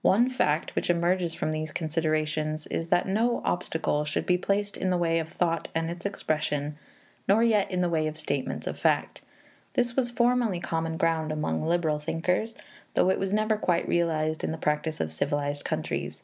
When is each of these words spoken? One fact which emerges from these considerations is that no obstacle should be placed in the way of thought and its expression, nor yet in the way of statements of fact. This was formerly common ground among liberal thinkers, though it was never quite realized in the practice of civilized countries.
One 0.00 0.30
fact 0.30 0.74
which 0.74 0.88
emerges 0.88 1.34
from 1.34 1.52
these 1.52 1.72
considerations 1.72 2.66
is 2.68 2.88
that 2.88 3.06
no 3.06 3.42
obstacle 3.44 4.06
should 4.06 4.24
be 4.24 4.38
placed 4.38 4.78
in 4.78 4.88
the 4.88 4.96
way 4.96 5.18
of 5.18 5.28
thought 5.28 5.68
and 5.74 5.90
its 5.90 6.06
expression, 6.06 6.78
nor 7.28 7.42
yet 7.44 7.70
in 7.70 7.82
the 7.82 7.90
way 7.90 8.06
of 8.06 8.16
statements 8.16 8.66
of 8.66 8.78
fact. 8.78 9.20
This 9.74 9.94
was 9.94 10.10
formerly 10.10 10.58
common 10.58 10.96
ground 10.96 11.30
among 11.30 11.66
liberal 11.66 11.98
thinkers, 11.98 12.54
though 12.94 13.10
it 13.10 13.18
was 13.18 13.34
never 13.34 13.58
quite 13.58 13.86
realized 13.86 14.42
in 14.42 14.52
the 14.52 14.56
practice 14.56 15.00
of 15.00 15.12
civilized 15.12 15.66
countries. 15.66 16.22